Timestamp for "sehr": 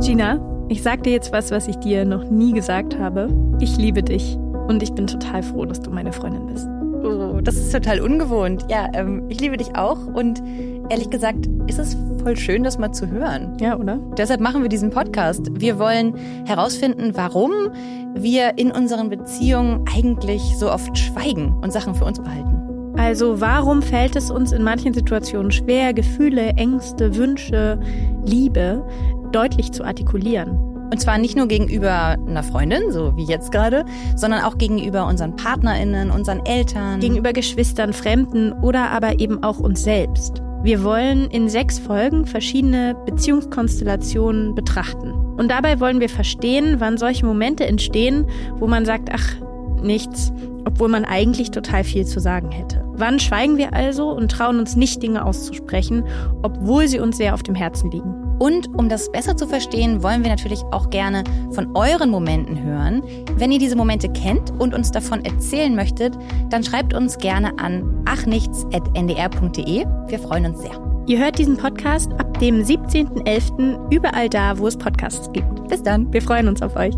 57.16-57.34, 70.60-71.04